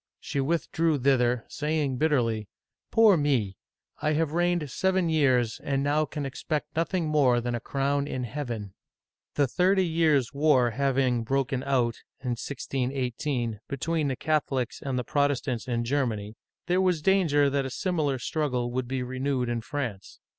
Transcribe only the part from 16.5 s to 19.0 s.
there was danger that a similar struggle would